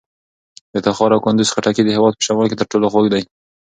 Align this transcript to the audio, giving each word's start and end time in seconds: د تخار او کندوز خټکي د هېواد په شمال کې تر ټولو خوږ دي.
د 0.73 0.75
تخار 0.85 1.11
او 1.15 1.23
کندوز 1.25 1.49
خټکي 1.53 1.81
د 1.83 1.89
هېواد 1.95 2.13
په 2.17 2.23
شمال 2.27 2.47
کې 2.49 2.59
تر 2.59 2.67
ټولو 2.71 2.85
خوږ 2.93 3.05
دي. 3.13 3.21